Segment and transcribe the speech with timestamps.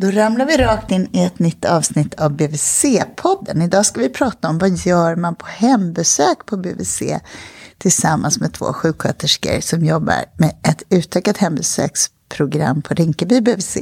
[0.00, 3.64] Då ramlar vi rakt in i ett nytt avsnitt av BVC-podden.
[3.64, 7.02] Idag ska vi prata om vad gör man på hembesök på BVC
[7.78, 13.76] tillsammans med två sjuksköterskor som jobbar med ett utökat hembesöksprogram på Rinkeby BVC.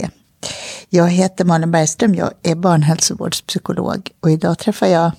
[0.88, 5.10] Jag heter Malin Bergström, jag är barnhälsovårdspsykolog och idag träffar jag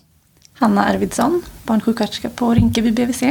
[0.54, 3.24] Hanna Arvidsson, barnsjuksköterska på Rinkeby BVC.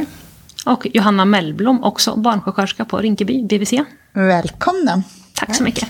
[0.67, 3.73] Och Johanna Mellblom, också barnsjuksköterska på Rinkeby BVC.
[4.13, 5.03] Välkomna!
[5.37, 5.89] Tack så mycket.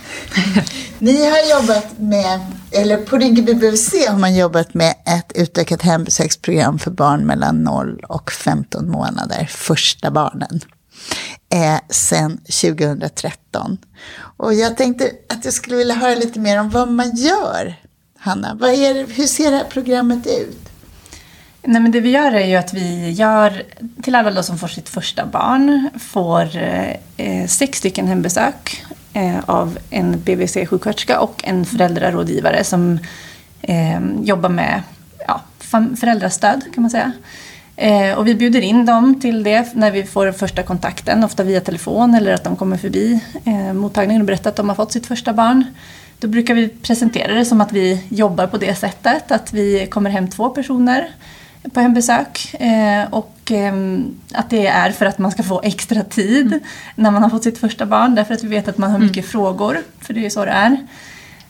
[0.98, 6.78] Ni har jobbat med, eller på Rinkeby BVC har man jobbat med ett utökat hembesöksprogram
[6.78, 10.60] för barn mellan 0 och 15 månader, första barnen,
[11.52, 13.78] eh, sen 2013.
[14.36, 17.76] Och jag tänkte att jag skulle vilja höra lite mer om vad man gör.
[18.18, 20.68] Hanna, vad är hur ser det här programmet ut?
[21.62, 23.62] Nej, men det vi gör är ju att vi gör,
[24.02, 26.56] till alla då som får sitt första barn, får
[27.16, 28.84] eh, sex stycken hembesök
[29.16, 32.98] Eh, av en BVC-sjuksköterska och en föräldrarådgivare som
[33.62, 34.82] eh, jobbar med
[35.26, 35.40] ja,
[36.00, 37.12] föräldrastöd kan man säga.
[37.76, 41.60] Eh, och vi bjuder in dem till det när vi får första kontakten, ofta via
[41.60, 45.06] telefon eller att de kommer förbi eh, mottagningen och berättar att de har fått sitt
[45.06, 45.64] första barn.
[46.18, 50.10] Då brukar vi presentera det som att vi jobbar på det sättet, att vi kommer
[50.10, 51.08] hem två personer
[51.72, 52.54] på hembesök.
[52.54, 53.74] Eh, och eh,
[54.32, 56.60] att det är för att man ska få extra tid mm.
[56.94, 58.14] när man har fått sitt första barn.
[58.14, 59.28] Därför att vi vet att man har mycket mm.
[59.28, 60.76] frågor, för det är ju så det är.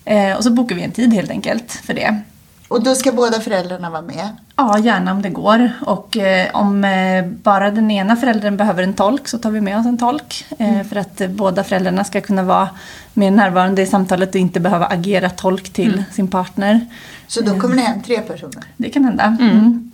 [0.04, 2.22] Eh, och så bokar vi en tid helt enkelt för det.
[2.68, 4.28] Och då ska båda föräldrarna vara med?
[4.56, 5.70] Ja, gärna om det går.
[5.80, 9.78] Och eh, om eh, bara den ena föräldern behöver en tolk så tar vi med
[9.78, 10.44] oss en tolk.
[10.58, 10.88] Eh, mm.
[10.88, 12.68] För att båda föräldrarna ska kunna vara
[13.12, 16.04] mer närvarande i samtalet och inte behöva agera tolk till mm.
[16.12, 16.86] sin partner.
[17.26, 18.64] Så då kommer ni hem tre personer?
[18.76, 19.36] Det kan hända.
[19.40, 19.50] Mm.
[19.50, 19.92] mm.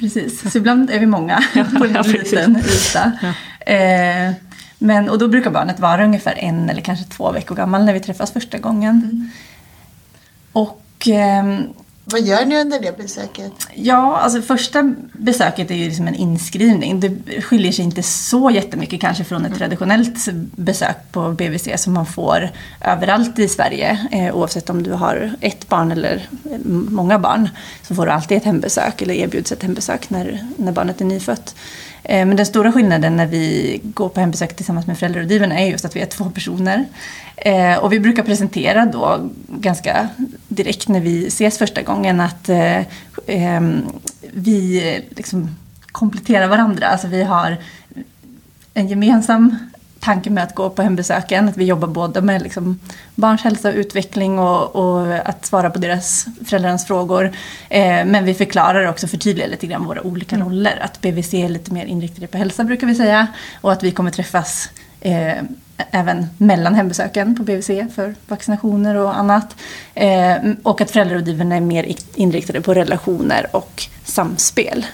[0.00, 1.42] Precis, så ibland är vi många
[1.78, 3.12] på en liten yta.
[3.22, 3.72] Ja.
[3.74, 4.32] Eh,
[4.78, 8.00] men, och då brukar barnet vara ungefär en eller kanske två veckor gammal när vi
[8.00, 9.10] träffas första gången.
[9.12, 9.30] Mm.
[10.52, 11.60] Och eh,
[12.04, 13.52] vad gör ni under det besöket?
[13.74, 17.00] Ja, alltså första besöket är ju liksom en inskrivning.
[17.00, 19.58] Det skiljer sig inte så jättemycket kanske från ett mm.
[19.58, 22.48] traditionellt besök på BVC som man får
[22.80, 24.06] överallt i Sverige.
[24.12, 26.28] Eh, oavsett om du har ett barn eller
[26.90, 27.48] många barn
[27.82, 31.54] så får du alltid ett hembesök eller erbjuds ett hembesök när, när barnet är nyfött.
[32.04, 35.84] Eh, men den stora skillnaden när vi går på hembesök tillsammans med föräldrarådgivarna är just
[35.84, 36.84] att vi är två personer.
[37.36, 40.08] Eh, och vi brukar presentera då ganska
[40.48, 42.82] direkt när vi ses första gången att eh,
[43.26, 43.82] ehm,
[44.32, 46.86] vi liksom kompletterar varandra.
[46.86, 47.56] Alltså vi har
[48.74, 49.56] en gemensam
[50.02, 51.48] tanke med att gå på hembesöken.
[51.48, 52.80] Att vi jobbar både med liksom
[53.14, 57.24] barns hälsa och utveckling och, och att svara på deras föräldrarnas frågor.
[57.68, 60.48] Eh, men vi förklarar också, förtydligar lite grann våra olika mm.
[60.48, 60.78] roller.
[60.82, 63.26] Att BVC är lite mer inriktade på hälsa brukar vi säga.
[63.60, 64.68] Och att vi kommer träffas
[65.00, 65.42] eh,
[65.90, 69.56] även mellan hembesöken på BVC för vaccinationer och annat.
[69.94, 74.86] Eh, och att föräldrarådgivarna är mer inriktade på relationer och samspel.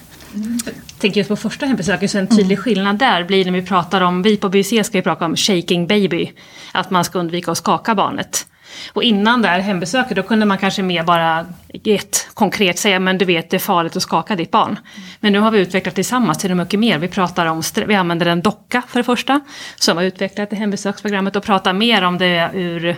[0.99, 2.57] Tänker just på första hembesöket, så en tydlig mm.
[2.57, 5.87] skillnad där blir när vi pratar om, vi på BVC ska ju prata om shaking
[5.87, 6.33] baby,
[6.73, 8.47] att man ska undvika att skaka barnet.
[8.93, 11.47] Och innan det här hembesöket då kunde man kanske mer bara
[11.85, 14.79] ett konkret säga men du vet det är farligt att skaka ditt barn.
[15.21, 16.99] Men nu har vi utvecklat tillsammans till mycket mer.
[16.99, 19.41] Vi pratar om, vi använder en docka för det första
[19.77, 22.97] som har utvecklat i hembesöksprogrammet och pratar mer om det ur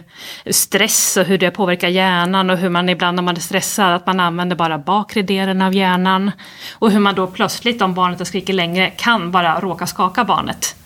[0.50, 4.06] stress och hur det påverkar hjärnan och hur man ibland när man är stressad att
[4.06, 6.30] man använder bara bakre delen av hjärnan.
[6.72, 10.76] Och hur man då plötsligt om barnet har skrikit längre kan bara råka skaka barnet.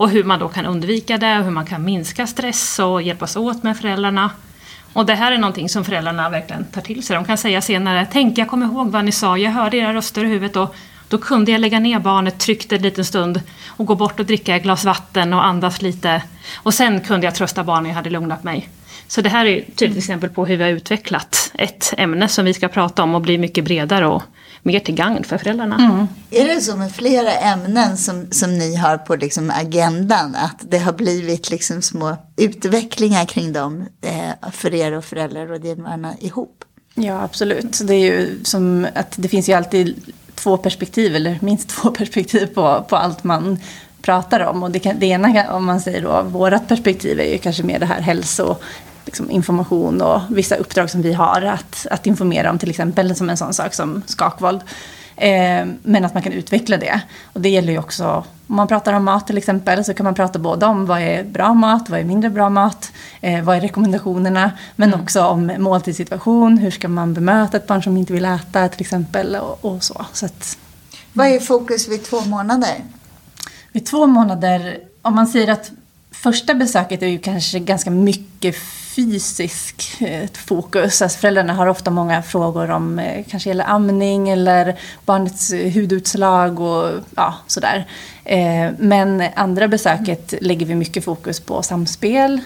[0.00, 3.36] Och hur man då kan undvika det och hur man kan minska stress och hjälpas
[3.36, 4.30] åt med föräldrarna.
[4.92, 7.16] Och det här är någonting som föräldrarna verkligen tar till sig.
[7.16, 10.24] De kan säga senare, tänk jag kommer ihåg vad ni sa, jag hörde era röster
[10.24, 10.74] i huvudet och
[11.08, 14.56] då kunde jag lägga ner barnet, tryggt en liten stund och gå bort och dricka
[14.56, 16.22] ett glas vatten och andas lite.
[16.56, 18.68] Och sen kunde jag trösta barnen, jag hade lugnat mig.
[19.06, 22.28] Så det här är typ ett tydligt exempel på hur vi har utvecklat ett ämne
[22.28, 24.22] som vi ska prata om och bli mycket bredare och
[24.62, 25.76] mer till gagn för föräldrarna.
[25.76, 26.06] Mm.
[26.30, 30.34] Är det så med flera ämnen som, som ni har på liksom agendan?
[30.34, 35.64] Att det har blivit liksom små utvecklingar kring dem eh, för er och föräldrar och
[35.64, 36.64] gärna ihop?
[36.94, 37.80] Ja, absolut.
[37.84, 42.46] Det är ju som att det finns ju alltid två perspektiv, eller minst två perspektiv
[42.46, 43.58] på, på allt man
[44.02, 44.62] pratar om.
[44.62, 47.78] Och det, kan, det ena, om man säger då, vårat perspektiv är ju kanske mer
[47.78, 48.56] det här hälso
[49.04, 53.30] liksom, information och vissa uppdrag som vi har att, att informera om till exempel som
[53.30, 54.60] en sån sak som skakvåld.
[55.16, 57.00] Eh, men att man kan utveckla det.
[57.32, 60.14] Och det gäller ju också om man pratar om mat till exempel så kan man
[60.14, 63.60] prata både om vad är bra mat, vad är mindre bra mat, eh, vad är
[63.60, 65.00] rekommendationerna, men mm.
[65.00, 69.36] också om måltidssituation, hur ska man bemöta ett barn som inte vill äta till exempel
[69.36, 70.06] och, och så.
[70.12, 70.58] så att,
[71.12, 72.74] vad är fokus vid två månader?
[73.72, 75.70] Vid två månader, om man säger att
[76.10, 78.56] första besöket är ju kanske ganska mycket
[78.96, 81.02] fysiskt eh, fokus.
[81.02, 86.60] Alltså föräldrarna har ofta många frågor om eh, kanske gäller amning eller barnets eh, hudutslag
[86.60, 87.86] och ja, sådär.
[88.78, 92.40] Men andra besöket lägger vi mycket fokus på samspel.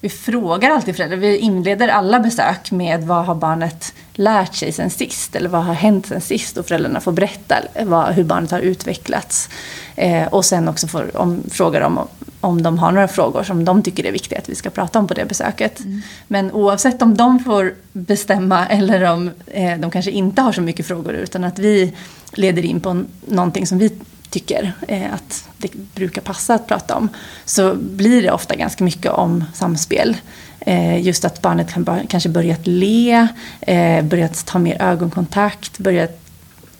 [0.00, 4.90] Vi frågar alltid föräldrar, vi inleder alla besök med vad har barnet lärt sig sen
[4.90, 8.60] sist eller vad har hänt sen sist och föräldrarna får berätta vad, hur barnet har
[8.60, 9.48] utvecklats.
[9.96, 12.08] Eh, och sen också får, om, frågar om,
[12.40, 15.06] om de har några frågor som de tycker är viktiga att vi ska prata om
[15.06, 15.80] på det besöket.
[15.80, 16.02] Mm.
[16.26, 20.86] Men oavsett om de får bestämma eller om eh, de kanske inte har så mycket
[20.86, 21.92] frågor utan att vi
[22.32, 23.90] leder in på någonting som vi
[24.30, 27.08] tycker eh, att det brukar passa att prata om
[27.44, 30.16] så blir det ofta ganska mycket om samspel.
[30.60, 33.28] Eh, just att barnet kan kanske börjat le,
[33.60, 36.20] eh, börjat ta mer ögonkontakt, börjat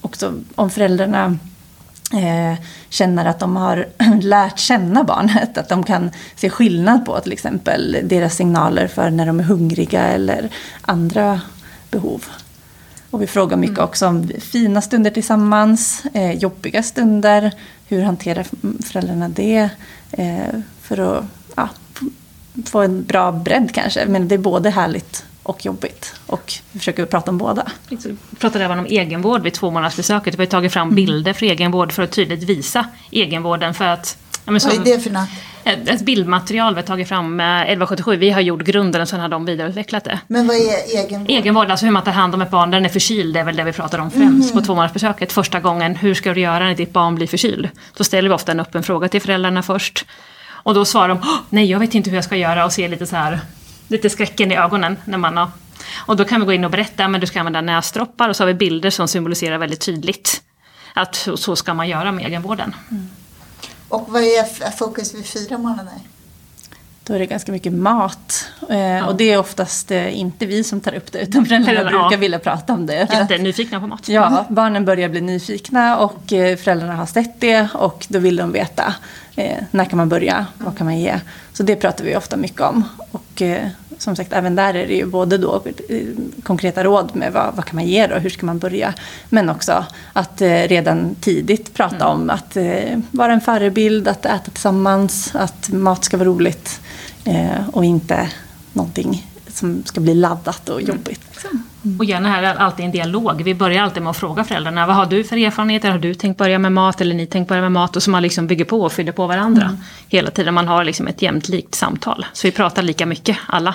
[0.01, 1.39] också om föräldrarna
[2.13, 3.89] eh, känner att de har
[4.23, 5.59] lärt känna barnet.
[5.59, 10.03] Att de kan se skillnad på till exempel deras signaler för när de är hungriga
[10.03, 10.49] eller
[10.81, 11.41] andra
[11.91, 12.25] behov.
[13.11, 13.89] Och vi frågar mycket mm.
[13.89, 17.53] också om fina stunder tillsammans, eh, jobbiga stunder.
[17.87, 18.47] Hur hanterar
[18.85, 19.71] föräldrarna det?
[20.11, 21.25] Eh, för att
[21.57, 21.69] ja,
[22.67, 24.07] få en bra bredd kanske.
[24.07, 26.15] Men det är både härligt och jobbigt.
[26.27, 27.67] Och vi försöker prata om båda.
[27.89, 30.35] Vi pratade även om egenvård vid tvåmånadersbesöket.
[30.35, 33.75] Vi har tagit fram bilder för egenvård för att tydligt visa egenvården.
[33.75, 35.29] För att, ja, Vad är det för något?
[35.69, 38.17] Ett, ett bildmaterial vi har tagit fram med 1177.
[38.17, 40.21] Vi har gjort grunden och sen har de vidareutvecklat det.
[40.27, 41.31] Men vad är egenvård?
[41.31, 43.35] Egenvård, alltså hur man tar hand om ett barn när den är förkyld.
[43.35, 44.61] Det är väl det vi pratar om främst mm.
[44.61, 45.33] på tvåmånadersbesöket.
[45.33, 47.69] Första gången, hur ska du göra när ditt barn blir förkyld?
[47.97, 50.07] Då ställer vi ofta en öppen fråga till föräldrarna först.
[50.49, 51.21] Och då svarar de,
[51.51, 53.41] nej jag vet inte hur jag ska göra och ser lite så här,
[53.89, 55.49] lite skräcken i ögonen när man har
[56.07, 58.43] och då kan vi gå in och berätta, men du ska använda näsdroppar och så
[58.43, 60.43] har vi bilder som symboliserar väldigt tydligt
[60.95, 62.75] att så ska man göra med egenvården.
[62.91, 63.09] Mm.
[63.89, 65.95] Och vad är fokus vid fyra månader?
[67.09, 68.47] Då är det ganska mycket mat.
[68.71, 69.07] Eh, ja.
[69.07, 72.01] Och det är oftast eh, inte vi som tar upp det, utan föräldrarna ja.
[72.01, 72.95] brukar vilja prata om det.
[72.95, 74.09] är nyfikna på mat.
[74.09, 78.53] Ja, barnen börjar bli nyfikna och eh, föräldrarna har sett det och då vill de
[78.53, 78.95] veta
[79.39, 81.21] eh, när kan man börja, vad kan man ge.
[81.53, 82.85] Så det pratar vi ofta mycket om.
[83.11, 83.69] Och eh,
[83.99, 86.03] som sagt, även där är det ju både då eh,
[86.43, 88.95] konkreta råd med vad, vad kan man ge då, hur ska man börja?
[89.29, 92.09] Men också att eh, redan tidigt prata mm.
[92.09, 96.81] om att eh, vara en förebild, att äta tillsammans, att mat ska vara roligt
[97.25, 98.31] eh, och inte
[98.73, 100.97] någonting som ska bli laddat och mm.
[100.97, 101.21] jobbigt.
[101.31, 101.68] Liksom.
[101.99, 103.43] Och gärna här alltid en dialog.
[103.43, 105.91] Vi börjar alltid med att fråga föräldrarna, vad har du för erfarenheter?
[105.91, 107.97] Har du tänkt börja med mat eller ni tänkt börja med mat?
[107.97, 109.77] Och så man liksom bygger på och fyller på varandra mm.
[110.09, 110.55] hela tiden.
[110.55, 112.27] Man har liksom ett jämnt likt samtal.
[112.33, 113.75] Så vi pratar lika mycket, alla.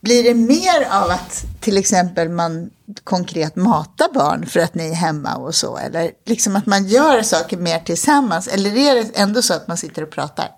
[0.00, 2.70] Blir det mer av att till exempel man
[3.04, 5.78] konkret matar barn för att ni är hemma och så?
[5.78, 8.48] Eller liksom att man gör saker mer tillsammans?
[8.48, 10.48] Eller är det ändå så att man sitter och pratar?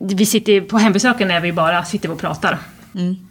[0.00, 2.58] Vi sitter på hembesöken när vi bara sitter och pratar.
[2.94, 3.25] Mm.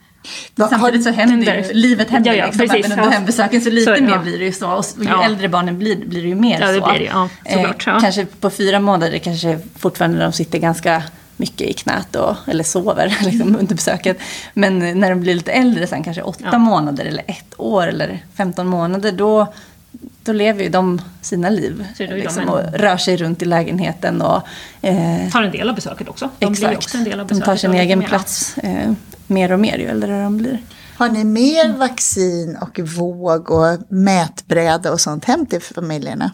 [0.58, 3.18] Samtidigt så händer ju, livet händer ja, ja, liksom precis, även under ja.
[3.18, 4.20] hembesöken så lite så, mer ja.
[4.20, 4.72] blir det ju så.
[4.72, 6.92] Och ju äldre barnen blir, blir det ju mer det så.
[6.92, 11.04] Det, ja, såklart, eh, kanske på fyra månader kanske fortfarande de sitter ganska
[11.38, 14.18] mycket i knät och, eller sover liksom, under besöket.
[14.54, 18.68] Men när de blir lite äldre, sen kanske åtta månader eller ett år eller 15
[18.68, 19.54] månader, då,
[20.24, 21.86] då lever ju de sina liv.
[21.98, 24.22] Liksom, och rör sig runt i lägenheten.
[24.22, 24.42] Och,
[24.82, 26.30] eh, tar en del av besöket också.
[26.40, 26.78] De exakt.
[26.78, 28.92] Också de tar sin egen plats eh,
[29.28, 30.60] mer och mer ju äldre de blir.
[30.98, 36.32] Har ni mer vaccin och våg och mätbräda och sånt hem till familjerna?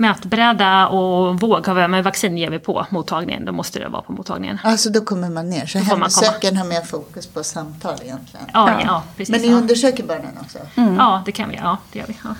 [0.00, 3.44] mätbräda och våg har vi, men vaccin ger vi på mottagningen.
[3.44, 4.58] Då måste det vara på mottagningen.
[4.62, 5.66] Alltså då kommer man ner.
[5.66, 8.46] Så hemsökaren har mer fokus på samtal egentligen.
[8.52, 8.80] Ja, ja.
[8.84, 9.32] ja precis.
[9.32, 9.56] Men ni ja.
[9.56, 10.58] undersöker barnen också?
[10.74, 10.94] Mm.
[10.94, 11.56] Ja, det kan vi.
[11.56, 12.16] Ja, det gör vi.
[12.24, 12.34] Ja.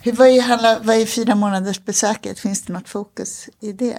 [0.00, 2.38] Hur, vad, är, vad är fyra månaders besöket?
[2.38, 3.98] Finns det något fokus i det?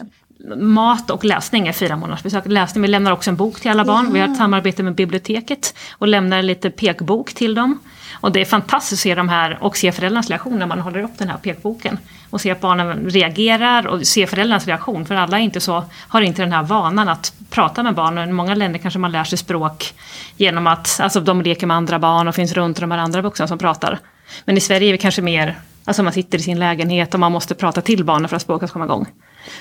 [0.58, 2.44] Mat och läsning är fyra månaders besök.
[2.46, 4.14] Läsning, vi lämnar också en bok till alla barn.
[4.14, 7.80] Vi har ett samarbete med biblioteket och lämnar lite pekbok till dem.
[8.22, 11.04] Och det är fantastiskt att se de här och se föräldrarnas reaktion när man håller
[11.04, 11.98] upp den här pekboken.
[12.30, 15.06] Och se att barnen reagerar och se föräldrarnas reaktion.
[15.06, 18.30] För alla inte så, har inte den här vanan att prata med barnen.
[18.30, 19.94] I många länder kanske man lär sig språk
[20.38, 23.48] genom att alltså, de leker med andra barn och finns runt de här andra vuxna
[23.48, 24.00] som pratar.
[24.46, 27.32] Men i Sverige är vi kanske mer, alltså man sitter i sin lägenhet och man
[27.32, 29.08] måste prata till barnen för att språket ska komma igång.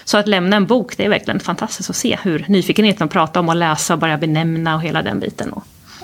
[0.05, 3.41] Så att lämna en bok, det är verkligen fantastiskt att se hur nyfikenheten att prata
[3.41, 5.53] om att läsa och börja benämna och hela den biten.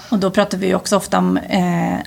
[0.09, 1.99] Och då pratar vi också ofta om eh,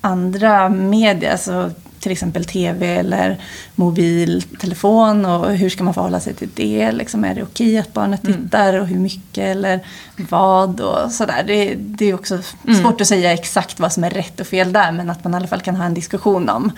[0.00, 1.70] andra medier, alltså
[2.00, 3.40] till exempel tv eller
[3.74, 6.92] mobiltelefon och hur ska man förhålla sig till det?
[6.92, 8.42] Liksom, är det okej att barnet mm.
[8.42, 9.80] tittar och hur mycket eller
[10.16, 11.44] vad och sådär.
[11.46, 12.82] Det, det är också mm.
[12.82, 15.36] svårt att säga exakt vad som är rätt och fel där men att man i
[15.36, 16.72] alla fall kan ha en diskussion om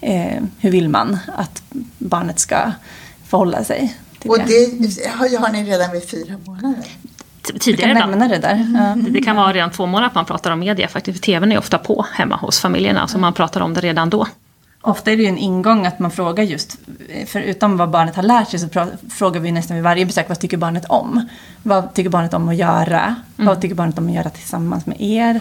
[0.00, 1.62] eh, hur vill man att
[1.98, 2.72] barnet ska
[3.30, 4.44] förhålla sig till och det.
[4.80, 6.84] Det har ni redan vid fyra månader?
[7.60, 8.66] tidigare kan lämna det där.
[8.78, 9.02] Ja.
[9.02, 11.18] Det- Det kan vara redan två månader att man pratar om media faktiskt.
[11.18, 14.26] För TVn är ofta på hemma hos familjerna, så man pratar om det redan då.
[14.82, 16.76] Ofta är det ju en ingång att man frågar just,
[17.26, 18.68] förutom vad barnet har lärt sig, så
[19.10, 21.28] frågar vi nästan vid varje besök, vad tycker barnet om?
[21.62, 23.14] Vad tycker barnet om att göra?
[23.36, 25.40] Vad tycker barnet om att göra tillsammans med er?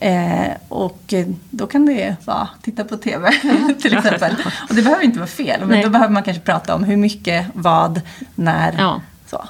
[0.00, 1.14] Eh, och
[1.50, 3.30] då kan det vara titta på TV
[3.82, 4.36] till exempel.
[4.68, 5.82] Och det behöver inte vara fel, men Nej.
[5.82, 8.00] då behöver man kanske prata om hur mycket, vad,
[8.34, 8.74] när.
[8.78, 9.00] Ja.
[9.30, 9.44] Så.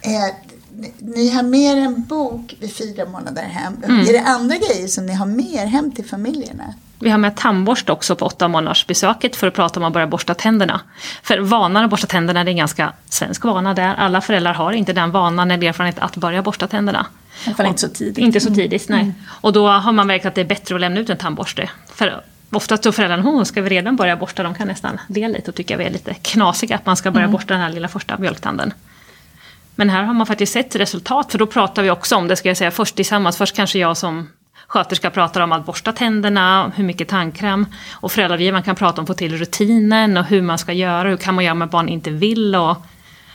[0.00, 0.34] Eh,
[0.76, 3.76] ni- ni har mer en bok vid fyra månader hem.
[3.84, 4.00] Mm.
[4.00, 6.74] Är det andra grejer som ni har mer hem till familjerna?
[6.98, 10.06] Vi har med tandborste också på åtta månaders besöket för att prata om att börja
[10.06, 10.80] borsta tänderna.
[11.22, 13.94] För vanan att borsta tänderna det är en ganska svensk vana där.
[13.94, 17.06] Alla föräldrar har inte den vanan eller erfarenhet att börja borsta tänderna.
[17.56, 18.18] Fall inte så tidigt.
[18.18, 19.12] Inte så tidigt, nej.
[19.26, 21.70] Och då har man märkt att det är bättre att lämna ut en tandborste.
[21.94, 24.42] För oftast då föräldrarna, oh, ska vi redan börja borsta?
[24.42, 27.28] De kan nästan le lite och tycka vi är lite knasiga att man ska börja
[27.28, 28.72] borsta den här lilla första mjölktanden.
[29.74, 32.48] Men här har man faktiskt sett resultat, för då pratar vi också om det, ska
[32.48, 33.36] jag säga, först tillsammans.
[33.36, 34.28] Först kanske jag som
[34.66, 37.66] sköterska pratar om att borsta tänderna, hur mycket tandkräm.
[37.92, 41.16] Och föräldragivaren kan prata om att få till rutinen och hur man ska göra, hur
[41.16, 42.56] kan man göra om ett barn inte vill.
[42.56, 42.76] Och,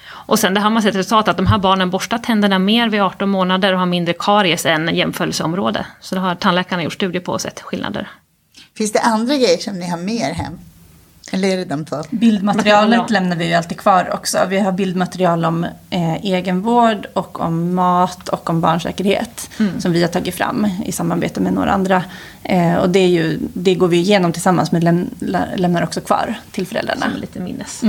[0.08, 3.02] och sen det har man sett resultat att de här barnen borstar tänderna mer vid
[3.02, 5.86] 18 månader och har mindre karies än jämförelseområde.
[6.00, 8.10] Så det har tandläkarna gjort studier på och sett skillnader.
[8.78, 10.60] Finns det andra grejer som ni har med er hem?
[11.32, 11.96] Eller är det de två?
[12.10, 13.20] Bildmaterialet Material, ja.
[13.20, 14.38] lämnar vi ju alltid kvar också.
[14.50, 19.50] Vi har bildmaterial om eh, egenvård och om mat och om barnsäkerhet.
[19.60, 19.82] Mm.
[19.82, 22.04] Som vi har tagit fram i samarbete med några andra.
[22.44, 26.02] Eh, och det, är ju, det går vi igenom tillsammans men läm, lä, lämnar också
[26.02, 27.12] kvar till föräldrarna.
[27.12, 27.82] Som lite minnes.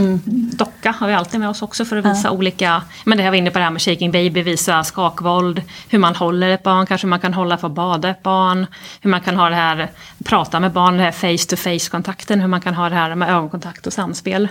[0.53, 3.37] Docka har vi alltid med oss också för att visa olika, men det här var
[3.37, 7.07] inne på det här med shaking baby, visa skakvåld, hur man håller ett barn, kanske
[7.07, 8.67] man kan hålla för att bada ett barn,
[9.01, 9.91] hur man kan ha det här,
[10.25, 13.15] prata med barn, det här face to face kontakten, hur man kan ha det här
[13.15, 14.49] med ögonkontakt och samspel.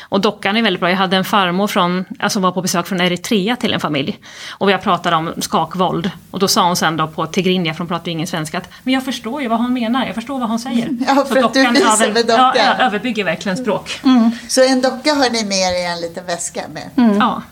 [0.00, 0.90] Och dockan är väldigt bra.
[0.90, 4.18] Jag hade en farmor från, alltså var på besök från Eritrea till en familj.
[4.50, 6.10] Och jag pratade om skakvåld.
[6.30, 8.68] Och då sa hon sen då på tigrinja, för hon pratar ju ingen svenska, att
[8.82, 10.88] men jag förstår ju vad hon menar, jag förstår vad hon säger.
[11.06, 12.52] Ja, för Så att du visar över- med dockan.
[12.56, 14.00] Ja, ja, överbygger verkligen språk.
[14.48, 17.16] Så en docka har ni med er i en liten väska med?
[17.20, 17.42] Ja.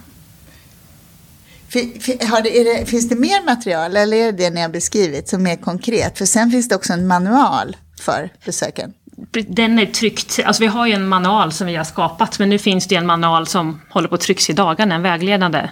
[1.73, 5.29] Fi- Har det, det, finns det mer material eller är det det ni har beskrivit
[5.29, 6.19] som är konkret?
[6.19, 8.93] För sen finns det också en manual för besöken.
[9.49, 12.59] Den är tryckt, alltså vi har ju en manual som vi har skapat men nu
[12.59, 15.69] finns det en manual som håller på att trycks i dagarna, en vägledande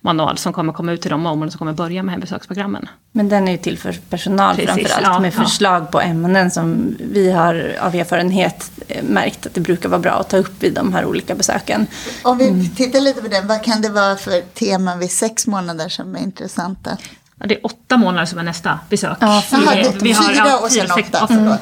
[0.00, 2.88] manual som kommer komma ut till de områden som kommer börja med hembesöksprogrammen.
[3.12, 5.02] Men den är ju till för personal Precis, framförallt.
[5.06, 5.42] ja, med ja.
[5.42, 10.12] förslag på ämnen som vi har av erfarenhet eh, märkt att det brukar vara bra
[10.12, 11.86] att ta upp vid de här olika besöken.
[12.22, 12.68] Om vi Mm.
[12.68, 16.20] tittar lite på den, vad kan det vara för teman vid sex månader som är
[16.20, 16.96] intressanta?
[17.40, 19.16] Ja, det är åtta månader som är nästa besök.
[19.20, 21.02] Jaha, Vi- det, vi har- fyra ja, och sen åtta.
[21.12, 21.60] ja, Förlåt.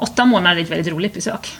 [0.00, 1.58] Åtta månader är ett väldigt roligt besök.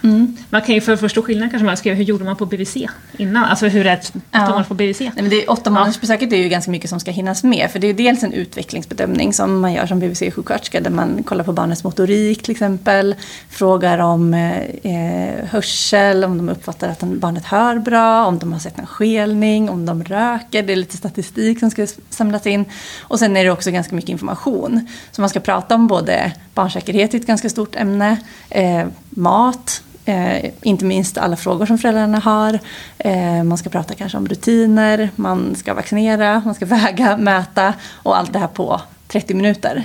[0.50, 2.76] Man kan ju för att förstå skillnaden kanske man skriva hur gjorde man på BVC
[3.16, 3.44] innan?
[3.44, 4.40] Alltså hur är ett åtta Ja.
[4.40, 5.00] månader på BVC?
[5.00, 7.70] Nej, men det är, åtta månadersbesöket är ju ganska mycket som ska hinnas med.
[7.70, 10.80] För det är dels en utvecklingsbedömning som man gör som BVC-sjuksköterska.
[10.80, 13.14] Där man kollar på barnets motorik till exempel.
[13.48, 18.26] Frågar om eh, eh, hörsel, om de uppfattar att barnet hör bra.
[18.26, 20.62] Om de har sett en skelning, om de röker.
[20.62, 22.64] Det är lite statistik som ska samlas in.
[23.00, 24.86] Och sen är det också ganska mycket information.
[25.12, 26.32] Så man ska prata om både
[26.62, 28.16] barnsäkerhet, är ett ganska stort ämne.
[28.50, 32.58] Eh, mat, Eh, inte minst alla frågor som föräldrarna har.
[32.98, 38.18] Eh, man ska prata kanske om rutiner, man ska vaccinera, man ska väga, mäta och
[38.18, 39.84] allt det här på 30 minuter.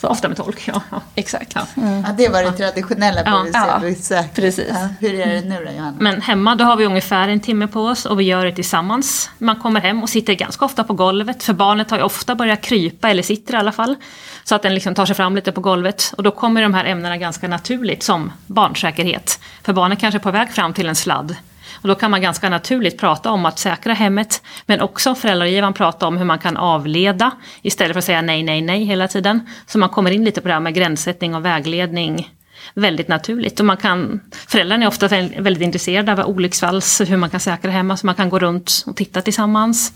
[0.00, 0.82] Så ofta med tolk, ja.
[0.90, 1.00] ja.
[1.14, 1.52] Exakt.
[1.54, 1.66] Ja.
[1.74, 4.34] Ja, det var det traditionella Ja, BVC-besöket.
[4.34, 4.68] precis.
[4.68, 5.96] Ja, hur är det nu då, Johanna?
[6.00, 9.30] Men hemma då har vi ungefär en timme på oss och vi gör det tillsammans.
[9.38, 12.60] Man kommer hem och sitter ganska ofta på golvet för barnet har ju ofta börjat
[12.60, 13.96] krypa, eller sitter i alla fall.
[14.44, 16.14] Så att den liksom tar sig fram lite på golvet.
[16.16, 19.40] Och då kommer de här ämnena ganska naturligt som barnsäkerhet.
[19.62, 21.36] För barnet kanske är på väg fram till en sladd.
[21.82, 24.42] Och då kan man ganska naturligt prata om att säkra hemmet.
[24.66, 27.30] Men också föräldragivaren prata om hur man kan avleda
[27.62, 29.40] istället för att säga nej, nej, nej hela tiden.
[29.66, 32.28] Så man kommer in lite på det här med gränssättning och vägledning
[32.74, 33.60] väldigt naturligt.
[33.60, 37.96] Och man kan, föräldrarna är ofta väldigt, intresserade av olycksfalls, hur man kan säkra hemma,
[37.96, 39.92] så man kan gå runt och titta tillsammans.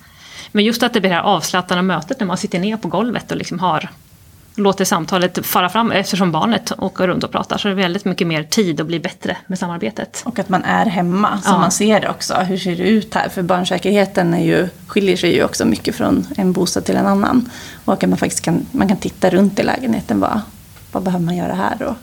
[0.52, 3.30] Men just att det blir det här avslappnande mötet när man sitter ner på golvet
[3.30, 3.88] och liksom har
[4.54, 8.26] låter samtalet fara fram eftersom barnet åker runt och pratar så är det väldigt mycket
[8.26, 10.23] mer tid och blir bättre med samarbetet.
[10.25, 11.59] Och att man är hemma, så Ja.
[11.59, 12.35] man ser också.
[12.35, 13.28] Hur ser det ut här?
[13.28, 17.50] För barnsäkerheten är ju, skiljer sig ju också mycket från en bostad till en annan.
[17.85, 20.21] Och att man faktiskt kan, man kan titta runt i lägenheten.
[20.21, 20.40] Vad,
[20.92, 21.82] vad behöver man göra här?
[21.82, 21.94] Och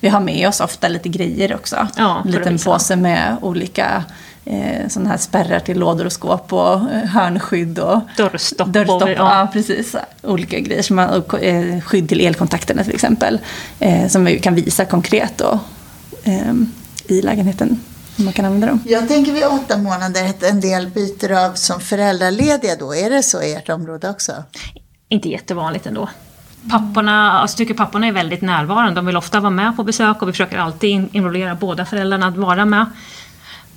[0.00, 1.88] vi har med oss ofta lite grejer också.
[1.96, 4.04] Ja, en att liten påse med olika
[4.44, 8.68] eh, sådana här spärrar till lådor och skåp och eh, hörnskydd och Dörrstopp.
[8.68, 9.14] Dörrstopp, och, ja.
[9.40, 9.48] ja.
[9.52, 9.96] precis.
[10.22, 10.82] Olika grejer.
[10.82, 13.38] Som man, eh, skydd till elkontakterna till exempel.
[13.78, 15.58] Eh, som vi kan visa konkret då,
[16.24, 16.52] eh,
[17.04, 17.80] i lägenheten.
[18.16, 18.80] man kan använda dem.
[18.86, 22.94] Jag tänker vid åtta månader att en del byter av som föräldralediga då.
[22.94, 24.32] Är det så i ert område också?
[25.08, 26.08] Inte jättevanligt ändå.
[26.70, 28.94] Papporna, alltså tycker papporna är väldigt närvarande.
[28.94, 32.36] De vill ofta vara med på besök och vi försöker alltid involvera båda föräldrarna att
[32.36, 32.86] vara med.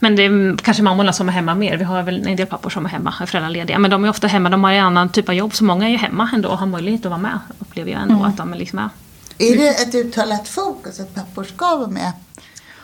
[0.04, 1.78] Men det är kanske mammorna som är hemma mer.
[1.78, 3.80] Vi har väl en del pappor som är hemma, är föräldralediga.
[3.80, 5.56] Men de är ofta hemma, de har en annan typ av jobb.
[5.56, 7.40] Så många är ju hemma ändå och har möjlighet att vara med.
[7.60, 8.26] Upplever jag ändå Mm.
[8.28, 8.90] att de är liksom med.
[9.38, 12.12] Är det ett uttalat fokus att pappor ska vara med?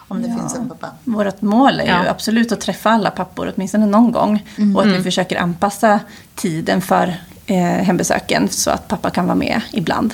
[0.10, 0.88] Om det finns en pappa.
[1.04, 2.10] Vårt mål är ju Ja.
[2.10, 4.44] absolut att träffa alla pappor åtminstone någon gång.
[4.76, 6.00] Och att vi försöker anpassa
[6.36, 10.14] tiden för eh, hembesöken så att pappa kan vara med ibland.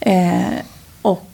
[0.00, 0.40] Eh,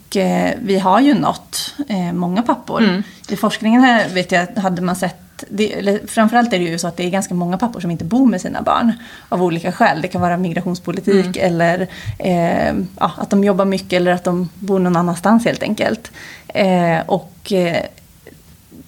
[0.08, 3.02] och eh, vi har ju nått eh, många pappor.
[3.28, 6.88] I forskningen här vet jag hade man sett det, eller framförallt är det ju så
[6.88, 8.92] att det är ganska många pappor som inte bor med sina barn
[9.28, 10.02] av olika skäl.
[10.02, 11.88] Det kan vara migrationspolitik eller
[12.18, 16.10] eh, ja, att de jobbar mycket eller att de bor någon annanstans helt enkelt.
[16.48, 17.82] Eh, och eh,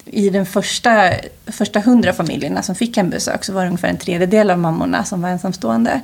[0.05, 1.11] i den första,
[1.47, 5.21] första hundra familjerna som fick hembesök så var det ungefär en tredjedel av mammorna som
[5.21, 6.01] var ensamstående.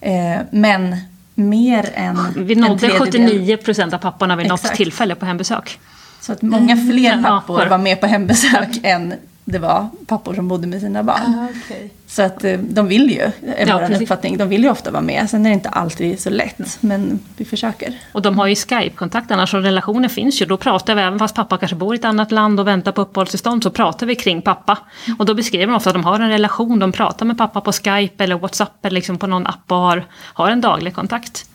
[0.00, 0.96] Eh, men
[1.38, 4.76] mer än Vi nådde tredjedel- 79 procent av papporna vid något Exakt.
[4.76, 5.78] tillfälle på hembesök.
[6.20, 9.14] Så att många fler Ja, pappor var med på hembesök än
[9.48, 11.48] det var pappor som bodde med sina barn.
[11.64, 11.88] okay.
[12.06, 13.20] Så att eh, de vill ju,
[13.56, 15.30] är Ja, vår uppfattning, de vill ju ofta vara med.
[15.30, 17.98] Sen är det inte alltid så lätt, men vi försöker.
[18.12, 20.46] Och de har ju Skype-kontakt annars, så relationen finns ju.
[20.46, 23.00] Då pratar vi, även fast pappa kanske bor i ett annat land och väntar på
[23.00, 24.78] uppehållstillstånd, så pratar vi kring pappa.
[25.18, 27.72] Och då beskriver de ofta att de har en relation, de pratar med pappa på
[27.72, 31.46] Skype eller WhatsApp eller liksom på någon app och har, har en daglig kontakt.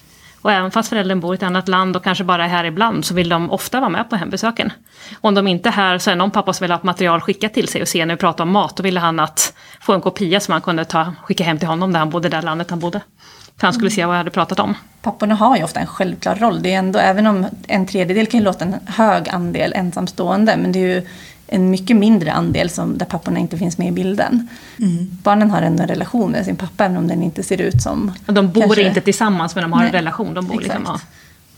[0.42, 3.06] Och även fast föräldern bor i ett annat land och kanske bara är här ibland
[3.06, 4.74] så vill de ofta vara med på hembesöken.
[5.20, 7.22] Och om de inte är här så är det någon pappa som vill ha material
[7.22, 9.94] skickat till sig och se när vi pratar om mat, då ville han att få
[9.94, 12.70] en kopia som han kunde ta, skicka hem till honom där han bodde, där landet
[12.70, 13.02] han bodde.
[13.58, 14.76] För han skulle se vad jag hade pratat om.
[15.02, 16.62] Papporna har ju ofta en självklar roll.
[16.62, 20.72] Det är ändå, även om en tredjedel kan ju låta en hög andel ensamstående, men
[20.72, 21.08] det är ju
[21.54, 24.48] en mycket mindre andel som, där papporna inte finns med i bilden.
[25.24, 28.12] Barnen har ändå en relation med sin pappa, även om den inte ser ut som...
[28.26, 30.34] Och De bor kanske- inte tillsammans men de har en Nej, relation.
[30.34, 31.04] De bor liksom, exakt.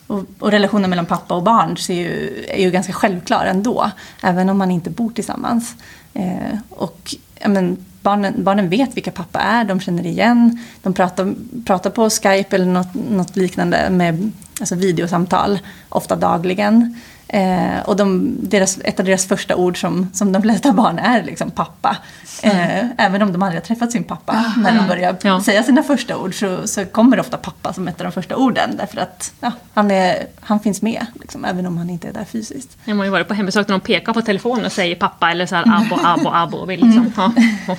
[0.08, 0.16] ja.
[0.16, 3.92] Och, och relationen mellan pappa och barn ser ju, är ju ganska självklar ändå,
[4.24, 5.76] även om man inte bor tillsammans.
[6.14, 11.34] Eh, och ja, men, barnen, barnen vet vilka pappa är, de känner igen, de pratar,
[11.66, 17.00] pratar på Skype eller något, något liknande med alltså videosamtal, ofta dagligen.
[17.28, 21.24] Eh, och de, deras, ett av deras första ord som, som de flesta barn är
[21.24, 21.98] liksom pappa.
[22.44, 24.54] Eh, även om de aldrig har träffat sin pappa.
[24.58, 25.44] När de börjar Ja.
[25.44, 28.76] säga sina första ord så, så kommer ofta pappa som ett av de första orden.
[28.78, 32.26] Därför att ja, han, är, han finns med, liksom, även om han inte är där
[32.26, 32.78] fysiskt.
[32.86, 35.46] Jag har ju varit på hembesök när de pekar på telefonen och säger pappa eller
[35.46, 36.58] så här abo, abo, abo.
[36.58, 37.14] Och vill liksom,
[37.68, 37.76] ja.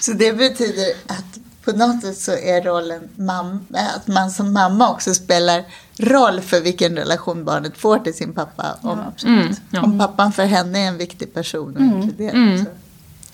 [0.00, 3.60] Så det betyder att på något sätt så är rollen mamma,
[3.96, 5.64] att man som mamma också spelar
[5.98, 8.76] roll för vilken relation barnet får till sin pappa.
[8.80, 9.44] Om, absolut.
[9.44, 9.82] Mm, ja.
[9.82, 12.20] om pappan för henne är en viktig person och.
[12.20, 12.64] Mm.
[12.64, 12.70] Så.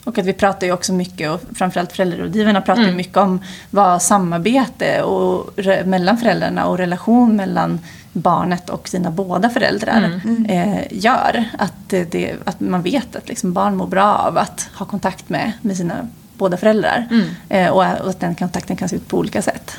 [0.05, 2.97] Och att vi pratar ju också mycket, och framförallt föräldrarådgivarna pratar Mm.
[2.97, 3.41] mycket om
[3.71, 5.51] vad samarbete och,
[5.85, 7.81] mellan föräldrarna och relation mellan
[8.13, 10.45] barnet och sina båda föräldrar Mm.
[10.45, 11.45] eh, gör.
[11.59, 15.29] Att, det, det, att man vet att liksom barn mår bra av att ha kontakt
[15.29, 16.09] med, med sina
[16.41, 17.09] båda föräldrar.
[17.11, 17.27] Mm.
[17.49, 19.71] Eh, och, att den kontakten kan se ut på olika sätt.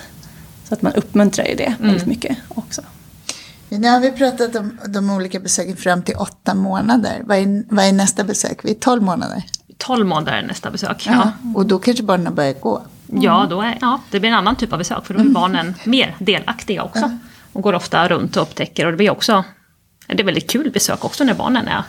[0.68, 1.88] Så att man uppmuntrar ju det Mm.
[1.88, 2.82] väldigt mycket också.
[3.70, 7.22] Nu har vi pratat om de olika besöken fram till åtta månader.
[7.26, 8.66] Vad är, vad är nästa besök?
[8.66, 9.44] Vid tolv månader?
[9.78, 11.08] 12 månader är nästa besök.
[11.08, 11.32] Ja.
[11.56, 12.82] Och då kanske barnen börjar gå.
[13.08, 15.76] Ja, då är, ja, det blir en annan typ av besök för då är barnen
[15.86, 17.18] mer delaktiga också.
[17.54, 19.44] Och går ofta runt och upptäcker och det blir också
[20.08, 21.84] det är väldigt kul besök också när barnen är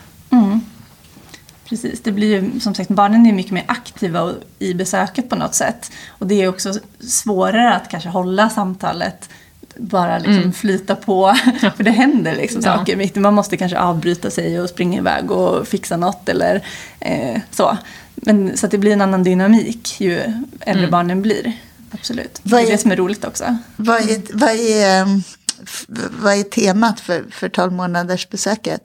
[1.72, 5.54] Precis, det blir ju som sagt, barnen är mycket mer aktiva i besöket på något
[5.54, 5.90] sätt.
[6.08, 9.28] Och det är också svårare att kanske hålla samtalet
[9.76, 11.34] bara liksom flyta på.
[11.76, 12.76] För det händer liksom Ja.
[12.76, 13.16] saker mitt.
[13.16, 16.64] Man måste kanske avbryta sig och springa iväg och fixa något eller
[17.00, 17.76] eh, så.
[18.14, 20.20] Men, så att det blir en annan dynamik ju
[20.60, 21.52] äldre barnen blir.
[21.90, 22.40] Absolut.
[22.42, 23.56] Vad Det är är- det som är roligt också.
[23.76, 25.20] Vad är, vad är,
[25.62, 25.84] f-
[26.22, 28.82] vad är temat för, för tolv månaders besöket?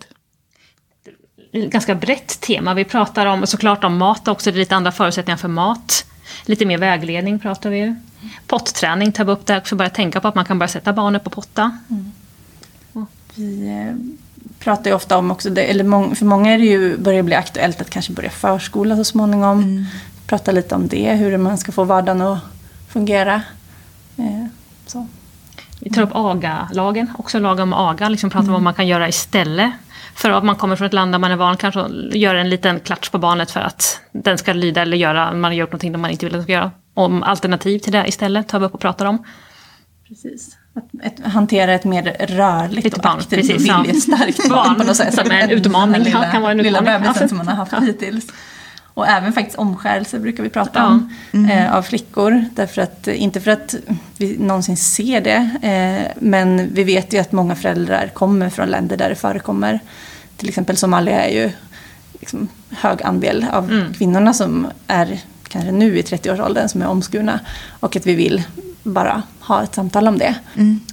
[1.65, 2.73] Ganska brett tema.
[2.73, 6.05] Vi pratar om, såklart om mat också, det är lite andra förutsättningar för mat.
[6.45, 7.95] Lite mer vägledning pratar vi.
[8.47, 11.23] Potträning tar vi upp där också, börja tänka på att man kan börja sätta barnet
[11.23, 11.77] på potta.
[13.35, 13.95] Vi eh,
[14.59, 17.81] pratar ju ofta om också, det, eller för många är det ju, börjar bli aktuellt
[17.81, 19.85] att kanske börja förskola så småningom.
[20.27, 22.39] Prata lite om det, hur man ska få vardagen att
[22.89, 23.41] fungera.
[24.17, 24.45] Eh,
[24.85, 25.07] så.
[25.79, 29.09] Vi tar upp AGA-lagen, också lag om AGA, liksom pratar om vad man kan göra
[29.09, 29.71] istället.
[30.17, 32.49] För att man kommer från ett land där man är van kanske att göra en
[32.49, 35.91] liten klatsch på barnet för att den ska lyda eller göra, man har gjort någonting
[35.93, 36.71] som man inte vill att den ska göra.
[36.93, 39.23] Om alternativ till det istället tar vi upp och pratar om.
[40.07, 40.57] Precis.
[41.03, 43.81] ett, hantera ett mer rörligt Lite och barn, aktivt precis, ja.
[43.81, 45.13] viljestarkt barn på något sätt.
[45.15, 46.03] Som är en Den utmaning.
[46.03, 47.01] lilla, Ja, kan vara en lilla utmaning.
[47.01, 47.27] bebisen Ja.
[47.27, 48.27] som man har haft hittills.
[48.97, 50.85] Och även faktiskt omskärelse brukar vi prata Ja.
[51.33, 52.45] om eh, av flickor.
[52.55, 53.75] Därför att, eh, inte för att
[54.17, 58.97] vi någonsin ser det, eh, men vi vet ju att många föräldrar kommer från länder
[58.97, 59.79] där det förekommer.
[60.37, 61.51] Till exempel Somalia är ju
[62.19, 63.93] liksom hög andel av Mm.
[63.93, 67.39] kvinnorna som är kanske nu i 30-årsåldern som är omskurna.
[67.79, 68.43] Och att vi vill
[68.83, 70.35] bara ha ett samtal om det.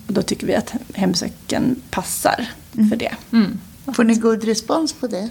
[0.07, 2.47] Och då tycker vi att hembesöken passar
[2.91, 3.13] för det.
[3.33, 3.59] Mm.
[3.95, 5.29] Får ni god respons på det?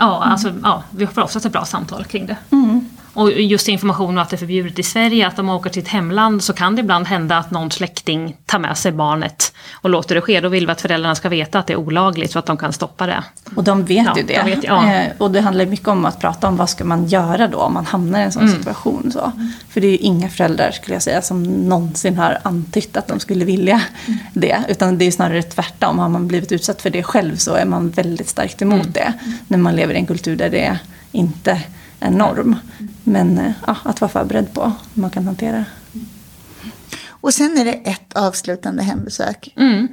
[0.00, 2.36] Ja, alltså, ja, vi får oftast ett bra samtal kring det.
[2.50, 2.89] Mm.
[3.14, 5.88] Och just information om att det är förbjudet i Sverige, att de åker till ett
[5.88, 10.14] hemland, så kan det ibland hända att någon släkting tar med sig barnet och låter
[10.14, 10.40] det ske.
[10.40, 12.72] Då vill vi att föräldrarna ska veta att det är olagligt så att de kan
[12.72, 13.24] stoppa det.
[13.56, 14.42] Och de vet Ja, ju det.
[14.44, 14.92] de vet, ja.
[14.94, 17.74] eh, och det handlar mycket om att prata om vad ska man göra då om
[17.74, 18.56] man hamnar i en sån Mm.
[18.56, 19.10] situation.
[19.12, 19.32] Så.
[19.68, 23.20] För det är ju inga föräldrar skulle jag säga som någonsin har antytt att de
[23.20, 24.18] skulle vilja Mm.
[24.32, 24.62] det.
[24.68, 25.98] Utan det är snarare tvärtom.
[25.98, 28.92] Har man blivit utsatt för det själv så är man väldigt starkt emot Mm.
[28.92, 29.12] det.
[29.48, 30.78] När man lever i en kultur där det
[31.12, 31.60] inte
[32.00, 32.56] är norm.
[33.04, 35.64] Men eh, ja, att vara förberedd på hur man kan hantera.
[37.08, 39.52] Och sen är det ett avslutande hembesök.
[39.56, 39.88] Mm.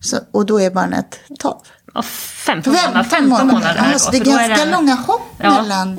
[0.00, 1.54] Så, och då är barnet 12.
[1.94, 3.44] Ja, 15 månader, 15 månader.
[3.44, 5.62] månader är det Alltså, det är ganska det- långa hopp Ja.
[5.62, 5.98] mellan...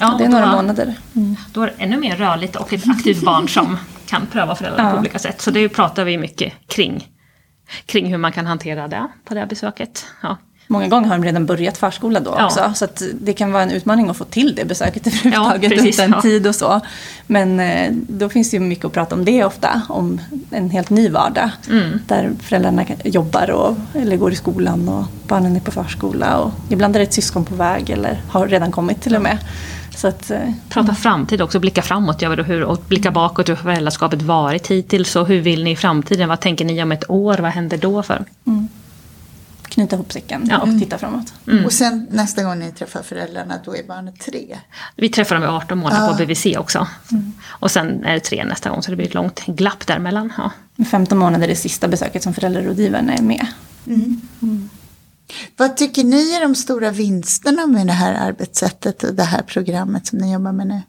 [0.00, 0.94] Ja, det är några då- månader.
[1.16, 1.36] Mm.
[1.52, 4.96] Då är det ännu mer rörligt och ett aktivt barn som kan pröva föräldrar på
[4.96, 5.00] Ja.
[5.00, 5.40] olika sätt.
[5.40, 7.08] Så det pratar vi mycket kring.
[7.86, 10.06] Kring hur man kan hantera det på det här besöket.
[10.22, 10.38] Ja.
[10.66, 12.44] Många gånger har de redan börjat förskola då Ja.
[12.46, 12.72] också.
[12.74, 12.86] Så
[13.20, 16.20] det kan vara en utmaning att få till det besöket överhuvudtaget Ja, precis, utan ja.
[16.22, 16.80] tid och så.
[17.26, 19.82] Men eh, då finns det ju mycket att prata om det ofta.
[19.88, 21.50] Om en helt ny vardag.
[21.70, 22.00] Mm.
[22.06, 26.38] Där föräldrarna jobbar och, eller går i skolan och barnen är på förskola.
[26.38, 29.38] Och ibland är det ett syskon på väg eller har redan kommit till och med.
[29.96, 34.22] Så att, eh, Prata framtid också, blicka framåt då, hur, och blicka bakåt hur föräldraskapet
[34.22, 36.28] varit hittills och hur vill ni i framtiden?
[36.28, 37.38] Vad tänker ni om ett år?
[37.38, 38.24] Vad händer då för?
[39.68, 40.58] Knyta ihop säcken Ja.
[40.58, 41.32] och titta framåt.
[41.48, 41.64] Mm.
[41.64, 44.58] Och sen nästa gång ni träffar föräldrarna, då är barnet tre.
[44.96, 46.08] Vi träffar dem i 18 månader Ah.
[46.12, 46.86] på BVC också.
[47.46, 50.32] Och sen är det tre nästa gång så det blir ett långt glapp däremellan.
[50.38, 50.50] Ja.
[50.76, 53.46] Med 15 månader är det sista besöket som föräldrarådgivaren är med.
[55.56, 60.06] Vad tycker ni är de stora vinsterna med det här arbetssättet och det här programmet
[60.06, 60.82] som ni jobbar med nu?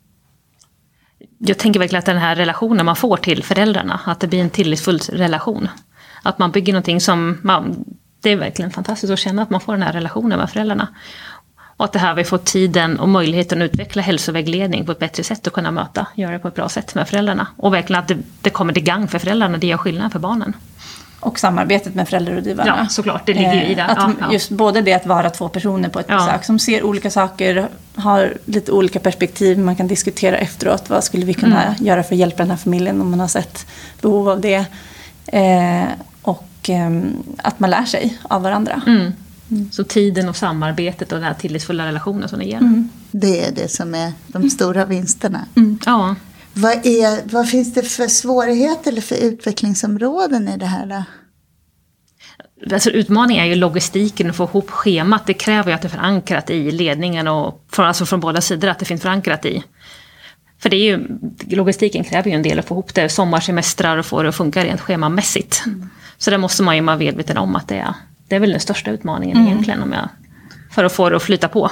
[1.38, 4.50] Jag tänker verkligen att den här relationen man får till föräldrarna, att det blir en
[4.50, 5.68] tillitsfull relation.
[6.24, 7.86] Att man bygger någonting som, man,
[8.26, 10.88] det är verkligen fantastiskt att känna att man får den här relationen med föräldrarna.
[11.78, 15.24] Och att det här vi får tiden och möjligheten att utveckla hälsovägledning på ett bättre
[15.24, 17.48] sätt och kunna möta, göra det på ett bra sätt med föräldrarna.
[17.58, 20.54] Och verkligen att det, det kommer till gang för föräldrarna, det gör skillnad för barnen.
[21.20, 22.76] Och samarbetet med föräldrarådgivarna.
[22.82, 23.82] Ja, såklart, det ligger ju i det.
[23.82, 24.34] Eh, Att Ja, ja.
[24.34, 26.16] Just både det att vara två personer på ett Ja.
[26.18, 30.90] besök som ser olika saker, har lite olika perspektiv, man kan diskutera efteråt.
[30.90, 31.76] Vad skulle vi kunna Mm.
[31.86, 33.68] göra för att hjälpa den här familjen om man har sett
[34.02, 34.66] behov av det.
[35.28, 35.84] Eh,
[36.66, 38.82] och ehm, att man lär sig av varandra.
[38.88, 39.12] Mm.
[39.72, 42.58] Så tiden och samarbetet och den här tillitsfulla relationen som det ger.
[42.58, 42.90] Mm.
[43.12, 45.46] Det är det som är de stora vinsterna.
[45.86, 46.16] Ja.
[46.54, 50.86] Vad, är, vad finns det för svårigheter eller för utvecklingsområden i det här?
[50.86, 51.04] Då?
[52.74, 55.26] Alltså utmaningen är ju logistiken att få ihop schemat.
[55.26, 58.70] Det kräver ju att det är förankrat i ledningen och från, alltså från båda sidor
[58.70, 59.64] att det finns förankrat i.
[60.60, 61.08] För det är ju,
[61.50, 64.66] logistiken kräver ju en del att få ihop det, sommarsemestrar och få det att funka
[64.66, 65.64] rent schemamässigt.
[66.18, 67.94] Så det måste man ju vara medveten om att det är,
[68.28, 70.10] det är väl den största utmaningen egentligen om jag,
[70.72, 71.72] för att få det att flyta på.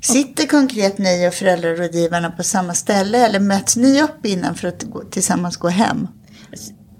[0.00, 4.82] Sitter konkret ni och föräldrarådgivarna på samma ställe eller möts ni upp innan för att
[4.82, 6.08] gå, tillsammans gå hem?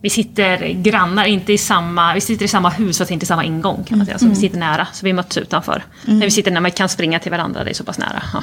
[0.00, 3.44] Vi sitter grannar, inte i samma, vi sitter i samma hus fast inte i samma
[3.44, 4.18] ingång kan man säga.
[4.18, 5.84] Så vi sitter nära, så vi möts utanför.
[6.04, 8.22] När vi sitter när man kan springa till varandra, det är så pass nära.
[8.32, 8.42] Ja.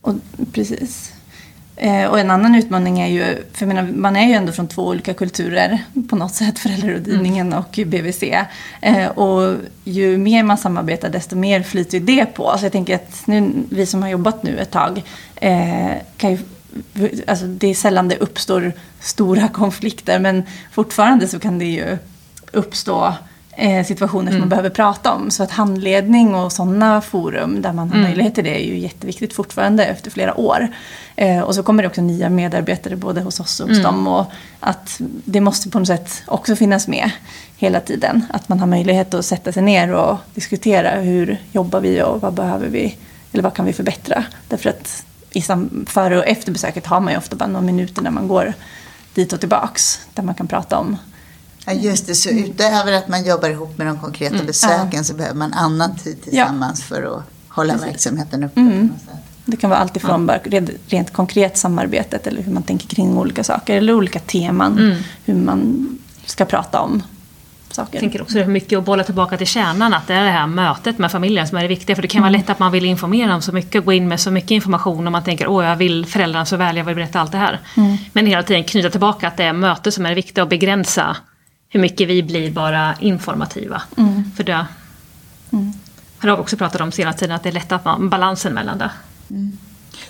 [0.00, 0.14] Och,
[0.52, 1.12] precis.
[1.80, 4.68] Eh, och en annan utmaning är ju, för jag menar, man är ju ändå från
[4.68, 8.22] två olika kulturer på något sätt, föräldrarådgivningen och BVC.
[8.80, 12.54] Eh, och ju mer man samarbetar desto mer flyter ju det på.
[12.58, 15.02] Så jag tänker att nu, vi som har jobbat nu ett tag
[15.36, 16.38] eh, kan ju
[17.26, 21.98] Alltså det är sällan det uppstår stora konflikter men fortfarande så kan det ju
[22.52, 23.14] uppstå
[23.86, 25.30] situationer som man behöver prata om.
[25.30, 29.32] Så att handledning och sådana forum där man har möjlighet till det är ju jätteviktigt
[29.32, 30.68] fortfarande efter flera år.
[31.16, 34.08] Eh, och så kommer det också nya medarbetare både hos oss och hos dem.
[34.08, 34.26] Och
[34.60, 37.10] att det måste på något sätt också finnas med
[37.56, 38.24] hela tiden.
[38.30, 42.34] Att man har möjlighet att sätta sig ner och diskutera hur jobbar vi och vad
[42.34, 42.96] behöver vi
[43.32, 44.24] eller vad kan vi förbättra.
[44.48, 45.42] Därför att i
[45.86, 48.54] före och efter besöket har man ju ofta bara några minuter när man går
[49.14, 50.00] dit och tillbaks.
[50.14, 50.96] Där man kan prata om
[51.68, 55.36] Ja, just det, så utöver att man jobbar ihop med de konkreta besöken så behöver
[55.36, 58.54] man annan tid tillsammans för att hålla verksamheten uppe.
[58.54, 59.14] på något sätt.
[59.44, 60.38] Det kan vara allt ifrån bara
[60.88, 64.94] rent, konkret samarbetet eller hur man tänker kring olika saker eller olika teman.
[65.24, 65.88] Hur man
[66.26, 67.02] ska prata om.
[67.70, 67.94] saker.
[67.94, 70.46] Jag tänker också hur mycket att bolla tillbaka till kärnan, att det är det här
[70.46, 71.96] mötet med familjen som är det viktiga.
[71.96, 72.40] För det kan vara Mm.
[72.40, 75.12] lätt att man vill informera om så mycket, gå in med så mycket information och
[75.12, 77.60] man tänker åh jag vill föräldrarna så väl, jag vill berätta allt det här.
[77.76, 77.96] Mm.
[78.12, 81.16] Men hela tiden knyta tillbaka att det är mötet som är det viktiga och begränsa
[81.68, 83.82] hur mycket vi blir bara informativa.
[83.96, 84.32] Mm.
[84.36, 84.66] För det
[86.18, 88.78] har vi också pratat om senaste tiden, att det är lätt att man, balansen mellan
[88.78, 88.90] det.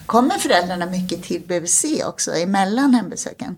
[0.06, 3.56] Kommer föräldrarna mycket till BVC också emellan hembesöken?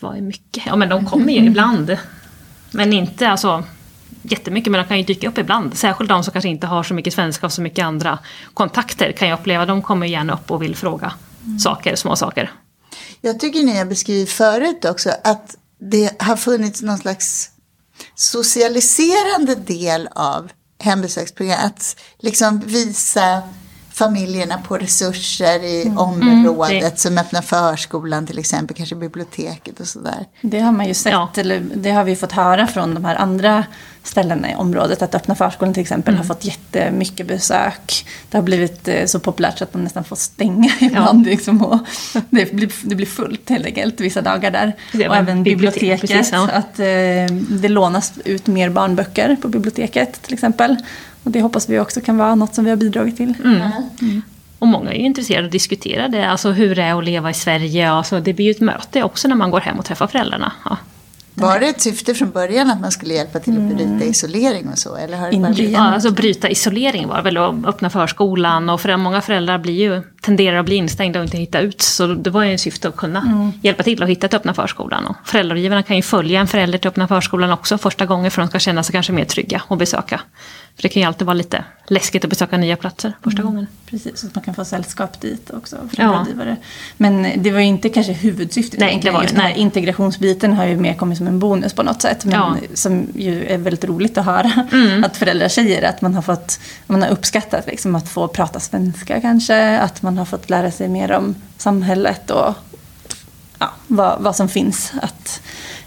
[0.00, 0.66] Vad är mycket?
[0.66, 1.96] Ja men de kommer ju ibland.
[2.70, 3.64] Men inte alltså
[4.22, 5.76] jättemycket, men de kan ju dyka upp ibland.
[5.78, 8.18] Särskilt de som kanske inte har så mycket svenska och så mycket andra
[8.54, 9.66] kontakter kan jag uppleva.
[9.66, 11.12] De kommer gärna upp och vill fråga
[11.60, 12.50] saker, små saker.
[13.20, 15.56] Jag tycker ni har beskrivit förut också att
[15.90, 17.50] det har funnits någon slags
[18.14, 21.66] socialiserande del av hembesöksprogram.
[21.66, 23.42] Att liksom visa
[24.04, 30.26] familjerna på resurser i området det- som öppnar förskolan till exempel, kanske biblioteket och sådär.
[30.40, 31.28] Det har man ju sett, Ja.
[31.36, 33.64] eller det har vi fått höra från de här andra
[34.04, 35.02] ställena i området.
[35.02, 38.06] Att öppna förskolan till exempel har fått jättemycket besök.
[38.30, 41.26] Det har blivit eh, så populärt så att man nästan får stänga ibland.
[41.26, 41.78] Liksom, och
[42.30, 44.72] det, blir, det blir fullt helt enkelt vissa dagar där.
[44.92, 46.10] Det och även bibliotek, biblioteket.
[46.18, 46.48] precis, ja.
[46.52, 50.76] Att eh, det lånas ut mer barnböcker på biblioteket till exempel.
[51.22, 53.34] Och det hoppas vi också kan vara något som vi har bidragit till.
[54.58, 57.30] Och många är ju intresserade av att diskutera det, alltså hur det är att leva
[57.30, 57.90] i Sverige.
[57.90, 60.52] Alltså, det blir ju ett möte också när man går hem och träffar föräldrarna.
[60.64, 60.76] Ja.
[61.34, 64.78] Var det ett syfte från början att man skulle hjälpa till att bryta isolering och
[64.78, 64.96] så?
[64.96, 68.96] Eller har det bara Ja, alltså bryta isolering var väl och öppna förskolan och för
[68.96, 71.82] många föräldrar blir ju, tenderar att bli instängda och inte hitta ut.
[71.82, 75.06] Så det var ju en syfte att kunna hjälpa till att hitta till öppna förskolan.
[75.06, 78.48] Och föräldragivarna kan ju följa en förälder till öppna förskolan också första gången för att
[78.48, 80.20] de ska känna sig kanske mer trygga och besöka.
[80.76, 83.66] För det kan ju alltid vara lite läskigt att besöka nya platser första gången.
[83.86, 85.76] Precis, så att man kan få sällskap dit också.
[85.96, 86.26] Ja.
[86.96, 88.80] Men det var ju inte kanske huvudsyftet.
[88.80, 89.54] Nej, det var Just nej.
[89.58, 92.24] integrationsbiten har ju mer kommit som en bonus på något sätt.
[92.24, 92.56] Men Ja.
[92.74, 94.66] som ju är väldigt roligt att höra.
[94.72, 95.04] Mm.
[95.04, 99.20] Att föräldrar säger att man har, fått, man har uppskattat liksom att få prata svenska
[99.20, 99.78] kanske.
[99.78, 102.54] Att man har fått lära sig mer om samhället och
[103.58, 105.40] ja, vad, vad som finns att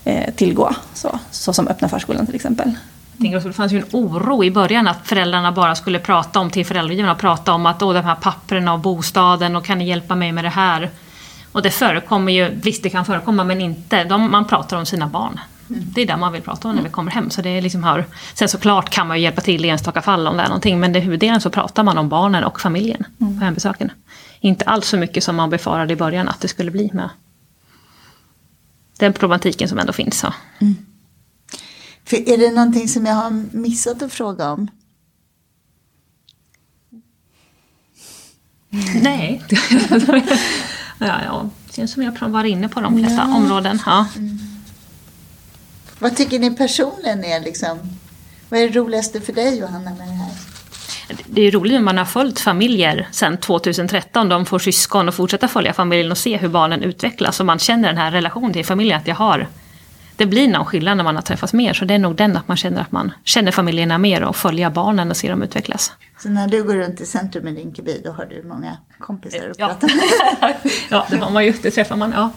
[0.03, 0.75] eh, tillgå.
[0.93, 2.71] Så, så som öppna förskolan till exempel.
[3.17, 6.39] Jag tänker också, det fanns ju en oro i början att föräldrarna bara skulle prata
[6.39, 9.87] om till föräldragivarna, prata om att åh, de här papperna och bostaden och kan ni
[9.87, 10.89] hjälpa mig med det här?
[11.51, 15.07] Och det förekommer ju, visst det kan förekomma men inte, de, man pratar om sina
[15.07, 15.39] barn.
[15.67, 17.29] Det är det man vill prata om när vi kommer hem.
[17.29, 18.05] Så det är liksom hör.
[18.33, 20.93] Sen såklart kan man ju hjälpa till i enstaka fall om det är någonting men
[20.93, 23.91] det huvuddelen så pratar man om barnen och familjen på hembesöken.
[24.39, 27.09] Inte alls så mycket som man befarade i början att det skulle bli med
[28.99, 30.19] den problematiken som ändå finns.
[30.19, 30.33] Så.
[32.05, 34.67] För är det någonting som jag har missat att fråga om?
[39.01, 39.43] Nej.
[40.99, 41.49] ja, ja.
[41.67, 43.79] Det känns som jag var inne på de flesta områden.
[43.85, 44.07] Ja.
[45.99, 47.79] Vad tycker ni personligen är liksom,
[48.49, 50.31] vad är det roligaste för dig Johanna med det här?
[51.25, 54.29] Det är roligt när man har följt familjer sedan 2013.
[54.29, 57.39] De får syskon och fortsätter följa familjen och se hur barnen utvecklas.
[57.39, 59.47] Och man känner den här relationen till familjen att jag har.
[60.17, 61.73] Det blir någon skillnad när man har träffats mer.
[61.73, 64.69] Så det är nog den att man känner att man känner familjerna mer och följer
[64.69, 65.91] barnen och ser dem utvecklas.
[66.19, 69.59] Så när du går runt i centrum i Rinkeby då har du många kompisar att
[69.59, 69.67] Ja.
[69.67, 70.55] prata med.
[70.89, 71.53] ja, det har man ju.
[71.61, 72.11] Det träffar man.
[72.15, 72.29] Ja.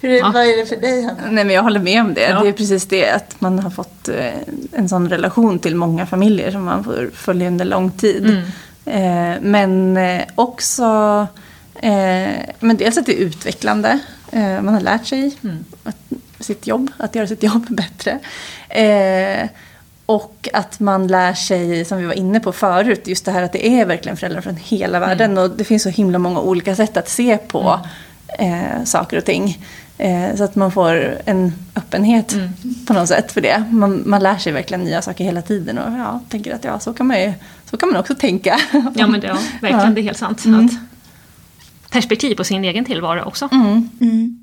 [0.00, 1.20] Hur, är- Vad är det för dig Hanna?
[1.30, 2.20] Nej men jag håller med om det.
[2.30, 2.42] Ja.
[2.42, 4.32] Det är precis det att man har fått eh,
[4.72, 8.42] en sån relation till många familjer som man får följa under lång tid.
[8.84, 10.84] Eh, men eh, också,
[11.74, 12.30] eh,
[12.60, 13.98] men dels att det är utvecklande.
[14.32, 15.36] Eh, man har lärt sig
[15.84, 15.96] att,
[16.40, 18.18] sitt jobb, att göra sitt jobb bättre.
[18.68, 19.48] Eh,
[20.06, 23.52] och att man lär sig, som vi var inne på förut, just det här att
[23.52, 25.38] det är verkligen föräldrar från hela världen.
[25.38, 27.80] Och det finns så himla många olika sätt att se på
[28.38, 29.64] eh, saker och ting.
[29.98, 32.36] Eh, så att man får en öppenhet
[32.86, 33.64] på något sätt för det.
[33.70, 36.92] Man, man lär sig verkligen nya saker hela tiden och ja, tänker att ja, så
[36.92, 37.32] kan man ju
[37.70, 38.60] så kan man också tänka.
[38.94, 39.88] Ja, men det, ja, verkligen.
[39.88, 39.90] Ja.
[39.90, 40.44] Det är helt sant.
[40.46, 40.72] Att
[41.90, 43.48] perspektiv på sin egen tillvaro också.
[43.52, 44.37] Mm.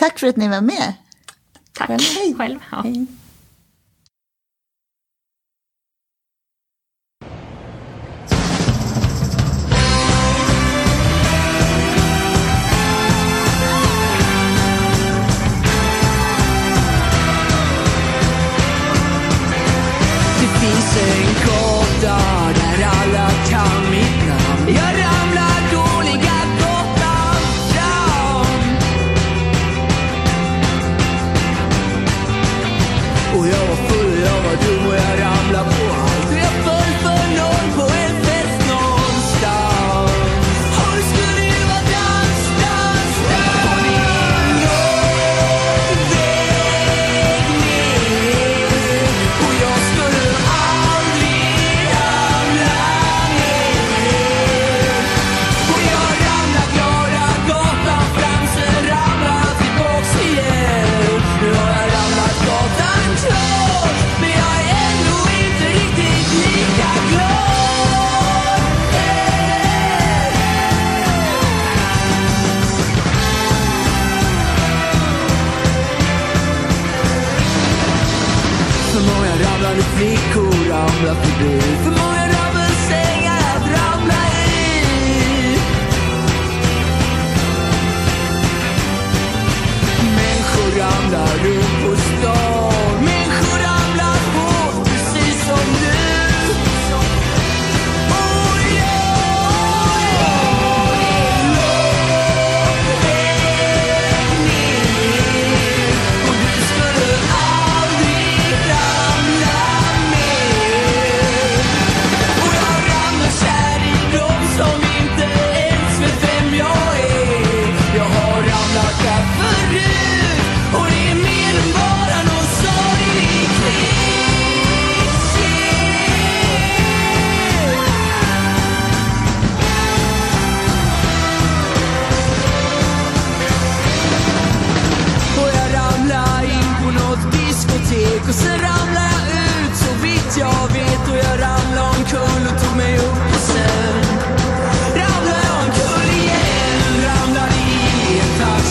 [0.00, 0.92] Tack för att ni var med.
[1.72, 2.36] Tack Själv.
[2.38, 2.58] själv.
[2.70, 2.80] Ja.
[2.82, 3.06] Hej.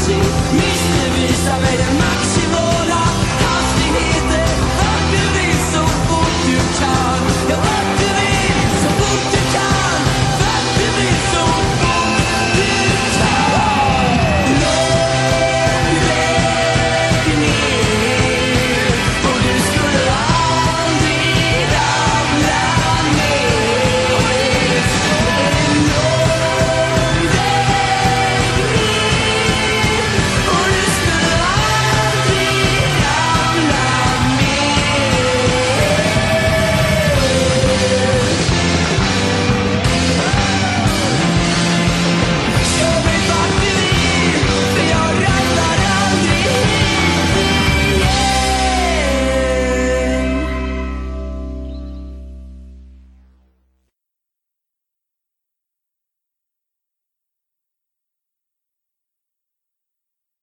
[0.10, 0.22] see
[0.58, 2.29] mysteries I made a mockery